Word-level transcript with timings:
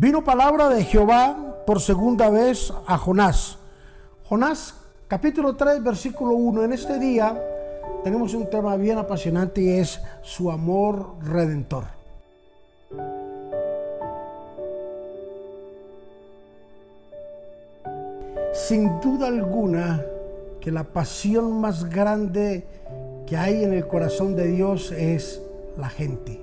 Vino 0.00 0.22
palabra 0.22 0.68
de 0.68 0.84
Jehová 0.84 1.64
por 1.66 1.80
segunda 1.80 2.30
vez 2.30 2.72
a 2.86 2.96
Jonás. 2.96 3.58
Jonás 4.28 4.76
capítulo 5.08 5.56
3 5.56 5.82
versículo 5.82 6.34
1. 6.34 6.62
En 6.62 6.72
este 6.72 7.00
día 7.00 7.36
tenemos 8.04 8.32
un 8.32 8.48
tema 8.48 8.76
bien 8.76 8.98
apasionante 8.98 9.60
y 9.60 9.70
es 9.70 10.00
su 10.22 10.52
amor 10.52 11.16
redentor. 11.24 11.86
Sin 18.52 19.00
duda 19.00 19.26
alguna 19.26 20.00
que 20.60 20.70
la 20.70 20.84
pasión 20.84 21.60
más 21.60 21.90
grande 21.90 22.64
que 23.26 23.36
hay 23.36 23.64
en 23.64 23.72
el 23.72 23.88
corazón 23.88 24.36
de 24.36 24.46
Dios 24.46 24.92
es 24.92 25.42
la 25.76 25.88
gente. 25.88 26.40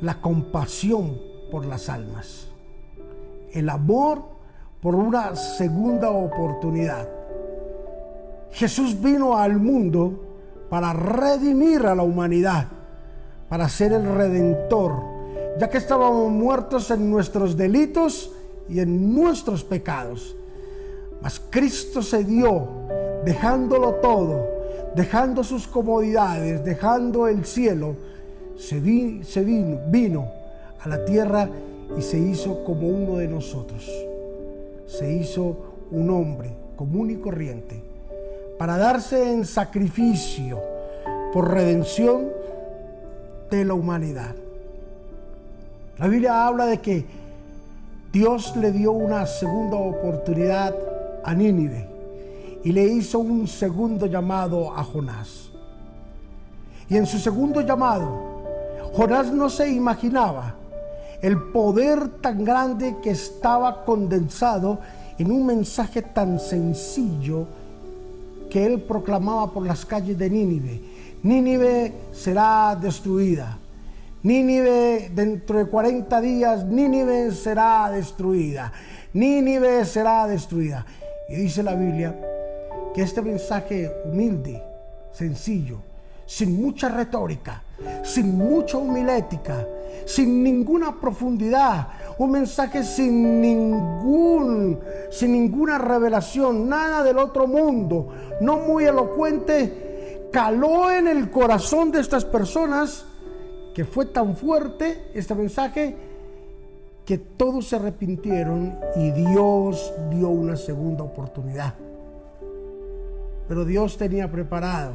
La 0.00 0.22
compasión 0.22 1.31
por 1.52 1.66
las 1.66 1.90
almas. 1.90 2.46
El 3.52 3.68
amor 3.68 4.22
por 4.80 4.94
una 4.94 5.36
segunda 5.36 6.10
oportunidad. 6.10 7.06
Jesús 8.52 9.00
vino 9.00 9.36
al 9.36 9.58
mundo 9.58 10.14
para 10.70 10.94
redimir 10.94 11.84
a 11.84 11.94
la 11.94 12.04
humanidad, 12.04 12.68
para 13.50 13.68
ser 13.68 13.92
el 13.92 14.06
redentor, 14.06 14.94
ya 15.60 15.68
que 15.68 15.76
estábamos 15.76 16.32
muertos 16.32 16.90
en 16.90 17.10
nuestros 17.10 17.54
delitos 17.54 18.32
y 18.70 18.80
en 18.80 19.14
nuestros 19.14 19.62
pecados. 19.62 20.34
Mas 21.20 21.38
Cristo 21.50 22.00
se 22.00 22.24
dio, 22.24 22.66
dejándolo 23.26 23.96
todo, 23.96 24.42
dejando 24.96 25.44
sus 25.44 25.68
comodidades, 25.68 26.64
dejando 26.64 27.28
el 27.28 27.44
cielo, 27.44 27.94
se, 28.56 28.80
vino, 28.80 29.22
vino 29.88 30.41
a 30.82 30.88
la 30.88 31.04
tierra 31.04 31.48
y 31.96 32.02
se 32.02 32.18
hizo 32.18 32.64
como 32.64 32.88
uno 32.88 33.18
de 33.18 33.28
nosotros. 33.28 33.90
Se 34.86 35.12
hizo 35.12 35.56
un 35.90 36.10
hombre 36.10 36.52
común 36.76 37.10
y 37.10 37.16
corriente 37.16 37.82
para 38.58 38.76
darse 38.76 39.32
en 39.32 39.44
sacrificio 39.44 40.60
por 41.32 41.50
redención 41.50 42.28
de 43.50 43.64
la 43.64 43.74
humanidad. 43.74 44.34
La 45.98 46.08
Biblia 46.08 46.46
habla 46.46 46.66
de 46.66 46.78
que 46.78 47.04
Dios 48.12 48.56
le 48.56 48.72
dio 48.72 48.92
una 48.92 49.26
segunda 49.26 49.76
oportunidad 49.76 50.74
a 51.24 51.34
Nínive 51.34 51.88
y 52.64 52.72
le 52.72 52.84
hizo 52.84 53.18
un 53.18 53.46
segundo 53.46 54.06
llamado 54.06 54.76
a 54.76 54.84
Jonás. 54.84 55.50
Y 56.88 56.96
en 56.96 57.06
su 57.06 57.18
segundo 57.18 57.60
llamado, 57.60 58.32
Jonás 58.92 59.32
no 59.32 59.48
se 59.48 59.70
imaginaba 59.70 60.56
el 61.22 61.40
poder 61.40 62.08
tan 62.20 62.44
grande 62.44 62.96
que 63.00 63.10
estaba 63.10 63.84
condensado 63.84 64.80
en 65.18 65.30
un 65.30 65.46
mensaje 65.46 66.02
tan 66.02 66.40
sencillo 66.40 67.46
que 68.50 68.66
él 68.66 68.82
proclamaba 68.82 69.52
por 69.52 69.64
las 69.64 69.86
calles 69.86 70.18
de 70.18 70.28
Nínive. 70.28 70.80
Nínive 71.22 71.92
será 72.12 72.76
destruida. 72.78 73.56
Nínive 74.24 75.10
dentro 75.14 75.58
de 75.58 75.66
40 75.66 76.20
días, 76.20 76.64
Nínive 76.64 77.30
será 77.30 77.88
destruida. 77.90 78.72
Nínive 79.12 79.84
será 79.84 80.26
destruida. 80.26 80.84
Y 81.28 81.36
dice 81.36 81.62
la 81.62 81.74
Biblia 81.74 82.18
que 82.94 83.02
este 83.02 83.22
mensaje 83.22 83.90
humilde, 84.04 84.60
sencillo, 85.12 85.78
sin 86.26 86.60
mucha 86.60 86.88
retórica, 86.88 87.62
sin 88.02 88.36
mucha 88.36 88.76
humilética, 88.76 89.66
sin 90.04 90.42
ninguna 90.42 91.00
profundidad, 91.00 91.88
un 92.18 92.30
mensaje 92.30 92.82
sin 92.82 93.40
ningún, 93.40 94.78
sin 95.10 95.32
ninguna 95.32 95.78
revelación, 95.78 96.68
nada 96.68 97.02
del 97.02 97.18
otro 97.18 97.46
mundo, 97.46 98.08
no 98.40 98.58
muy 98.58 98.84
elocuente, 98.84 100.28
caló 100.32 100.90
en 100.90 101.08
el 101.08 101.30
corazón 101.30 101.90
de 101.90 102.00
estas 102.00 102.24
personas 102.24 103.04
que 103.74 103.84
fue 103.84 104.06
tan 104.06 104.36
fuerte 104.36 105.10
este 105.14 105.34
mensaje 105.34 105.96
que 107.04 107.18
todos 107.18 107.68
se 107.68 107.76
arrepintieron 107.76 108.78
y 108.96 109.10
Dios 109.10 109.92
dio 110.10 110.28
una 110.28 110.56
segunda 110.56 111.02
oportunidad. 111.02 111.74
Pero 113.48 113.64
Dios 113.64 113.96
tenía 113.96 114.30
preparado 114.30 114.94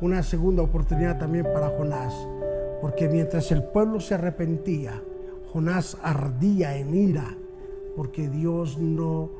una 0.00 0.22
segunda 0.22 0.62
oportunidad 0.62 1.18
también 1.18 1.44
para 1.44 1.68
Jonás, 1.68 2.12
porque 2.84 3.08
mientras 3.08 3.50
el 3.50 3.62
pueblo 3.62 3.98
se 3.98 4.12
arrepentía, 4.12 5.02
Jonás 5.50 5.96
ardía 6.02 6.76
en 6.76 6.94
ira, 6.94 7.34
porque 7.96 8.28
Dios 8.28 8.76
no 8.76 9.30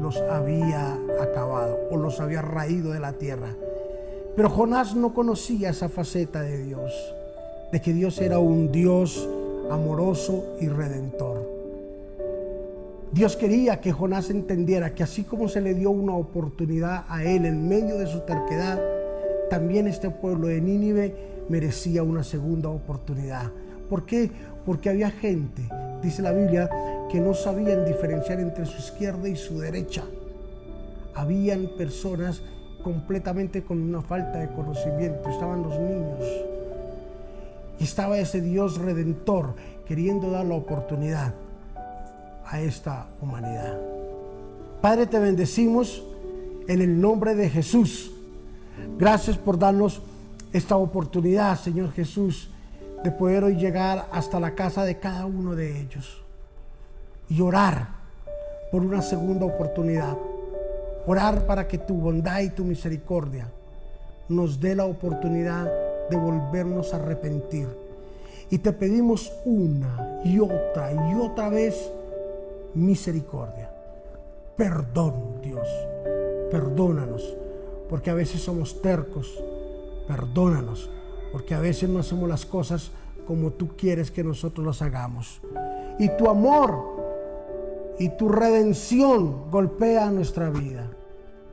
los 0.00 0.16
había 0.22 0.98
acabado 1.20 1.80
o 1.90 1.98
los 1.98 2.18
había 2.20 2.40
raído 2.40 2.92
de 2.92 3.00
la 3.00 3.12
tierra. 3.12 3.56
Pero 4.34 4.48
Jonás 4.48 4.96
no 4.96 5.12
conocía 5.12 5.68
esa 5.68 5.90
faceta 5.90 6.40
de 6.40 6.64
Dios, 6.64 6.94
de 7.72 7.82
que 7.82 7.92
Dios 7.92 8.18
era 8.22 8.38
un 8.38 8.72
Dios 8.72 9.28
amoroso 9.70 10.56
y 10.58 10.68
redentor. 10.68 11.46
Dios 13.12 13.36
quería 13.36 13.82
que 13.82 13.92
Jonás 13.92 14.30
entendiera 14.30 14.94
que 14.94 15.02
así 15.02 15.24
como 15.24 15.48
se 15.48 15.60
le 15.60 15.74
dio 15.74 15.90
una 15.90 16.16
oportunidad 16.16 17.04
a 17.10 17.22
él 17.22 17.44
en 17.44 17.68
medio 17.68 17.98
de 17.98 18.06
su 18.06 18.20
terquedad, 18.20 18.80
también 19.50 19.88
este 19.88 20.08
pueblo 20.08 20.46
de 20.46 20.62
Nínive 20.62 21.33
merecía 21.48 22.02
una 22.02 22.24
segunda 22.24 22.68
oportunidad. 22.68 23.50
¿Por 23.88 24.06
qué? 24.06 24.30
Porque 24.64 24.90
había 24.90 25.10
gente, 25.10 25.68
dice 26.02 26.22
la 26.22 26.32
Biblia, 26.32 26.70
que 27.10 27.20
no 27.20 27.34
sabían 27.34 27.84
diferenciar 27.84 28.40
entre 28.40 28.66
su 28.66 28.78
izquierda 28.78 29.28
y 29.28 29.36
su 29.36 29.58
derecha. 29.58 30.04
Habían 31.14 31.68
personas 31.76 32.42
completamente 32.82 33.62
con 33.62 33.80
una 33.80 34.02
falta 34.02 34.38
de 34.38 34.48
conocimiento. 34.48 35.28
Estaban 35.28 35.62
los 35.62 35.78
niños. 35.78 36.24
Y 37.78 37.84
estaba 37.84 38.18
ese 38.18 38.40
Dios 38.40 38.78
redentor 38.78 39.54
queriendo 39.86 40.30
dar 40.30 40.44
la 40.44 40.54
oportunidad 40.54 41.34
a 42.46 42.60
esta 42.60 43.06
humanidad. 43.20 43.78
Padre, 44.80 45.06
te 45.06 45.18
bendecimos 45.18 46.04
en 46.68 46.80
el 46.82 47.00
nombre 47.00 47.34
de 47.34 47.48
Jesús. 47.48 48.12
Gracias 48.98 49.36
por 49.36 49.58
darnos 49.58 50.02
esta 50.54 50.76
oportunidad, 50.76 51.58
Señor 51.58 51.90
Jesús, 51.90 52.48
de 53.02 53.10
poder 53.10 53.42
hoy 53.42 53.56
llegar 53.56 54.06
hasta 54.12 54.38
la 54.38 54.54
casa 54.54 54.84
de 54.84 55.00
cada 55.00 55.26
uno 55.26 55.56
de 55.56 55.80
ellos 55.80 56.22
y 57.28 57.40
orar 57.40 57.88
por 58.70 58.82
una 58.82 59.02
segunda 59.02 59.46
oportunidad. 59.46 60.16
Orar 61.06 61.44
para 61.44 61.66
que 61.66 61.78
tu 61.78 61.94
bondad 61.94 62.40
y 62.40 62.50
tu 62.50 62.64
misericordia 62.64 63.48
nos 64.28 64.60
dé 64.60 64.76
la 64.76 64.86
oportunidad 64.86 65.68
de 66.08 66.16
volvernos 66.16 66.94
a 66.94 66.98
arrepentir. 66.98 67.66
Y 68.48 68.58
te 68.58 68.72
pedimos 68.72 69.32
una 69.44 70.20
y 70.24 70.38
otra 70.38 70.92
y 71.10 71.14
otra 71.16 71.48
vez 71.48 71.90
misericordia. 72.74 73.70
Perdón, 74.56 75.40
Dios. 75.42 75.66
Perdónanos, 76.48 77.36
porque 77.90 78.10
a 78.10 78.14
veces 78.14 78.40
somos 78.40 78.80
tercos. 78.80 79.42
Perdónanos, 80.06 80.90
porque 81.32 81.54
a 81.54 81.60
veces 81.60 81.88
no 81.88 81.98
hacemos 81.98 82.28
las 82.28 82.44
cosas 82.46 82.90
como 83.26 83.52
tú 83.52 83.68
quieres 83.76 84.10
que 84.10 84.22
nosotros 84.22 84.66
las 84.66 84.82
hagamos. 84.82 85.40
Y 85.98 86.08
tu 86.16 86.28
amor 86.28 86.94
y 87.98 88.10
tu 88.10 88.28
redención 88.28 89.50
golpea 89.50 90.10
nuestra 90.10 90.50
vida. 90.50 90.90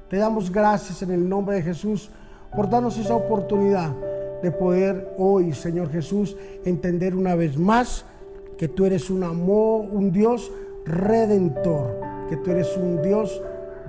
Te 0.09 0.17
damos 0.17 0.51
gracias 0.51 1.01
en 1.01 1.11
el 1.11 1.27
nombre 1.27 1.55
de 1.55 1.63
Jesús 1.63 2.09
por 2.55 2.69
darnos 2.69 2.97
esa 2.97 3.15
oportunidad 3.15 3.95
de 4.41 4.51
poder 4.51 5.13
hoy, 5.17 5.53
Señor 5.53 5.89
Jesús, 5.89 6.35
entender 6.65 7.15
una 7.15 7.35
vez 7.35 7.57
más 7.57 8.05
que 8.57 8.67
tú 8.67 8.85
eres 8.85 9.09
un 9.09 9.23
amor, 9.23 9.85
un 9.89 10.11
Dios 10.11 10.51
redentor, 10.85 11.99
que 12.29 12.37
tú 12.37 12.51
eres 12.51 12.75
un 12.75 13.01
Dios 13.01 13.41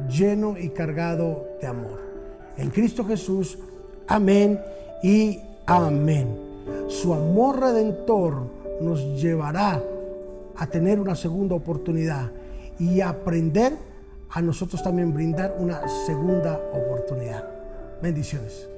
lleno 0.09 0.57
y 0.59 0.69
cargado 0.69 1.47
de 1.61 1.67
amor. 1.67 2.01
En 2.57 2.71
Cristo 2.71 3.05
Jesús, 3.05 3.59
amén 4.07 4.61
y 5.03 5.41
amén. 5.67 6.37
Su 6.89 7.13
amor 7.15 7.61
redentor 7.61 8.35
nos 8.81 9.01
llevará 9.21 9.83
a 10.57 10.67
tener 10.67 11.01
una 11.01 11.15
segunda 11.15 11.55
oportunidad 11.55 12.31
y 12.79 13.01
aprender 13.01 13.77
a 14.31 14.41
nosotros 14.41 14.83
también 14.83 15.13
brindar 15.13 15.57
una 15.59 15.83
segunda 16.07 16.61
oportunidad. 16.73 17.45
Bendiciones. 18.03 18.69